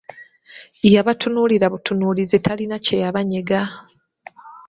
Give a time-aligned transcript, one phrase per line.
[0.93, 3.61] Yabatunuulira butunuulizi talina kyeyabanyega.